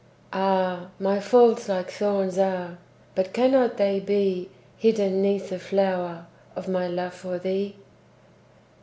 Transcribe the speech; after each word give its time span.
Ah! 0.33 0.89
my 0.97 1.19
faults 1.19 1.69
like 1.69 1.91
thorns 1.91 2.35
are, 2.39 2.79
But 3.13 3.33
cannot 3.35 3.77
they 3.77 3.99
be 3.99 4.49
Hidden 4.75 5.21
'neath 5.21 5.49
the 5.49 5.59
flower 5.59 6.25
Of 6.55 6.67
my 6.67 6.87
love 6.87 7.13
for 7.13 7.37
thee? 7.37 7.75